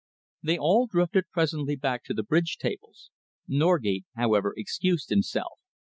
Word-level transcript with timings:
They 0.41 0.57
all 0.57 0.87
drifted 0.87 1.29
presently 1.29 1.75
back 1.75 2.03
to 2.05 2.15
the 2.15 2.23
bridge 2.23 2.57
tables. 2.57 3.11
Norgate, 3.47 4.05
however, 4.15 4.51
excused 4.57 5.09
himself. 5.09 5.59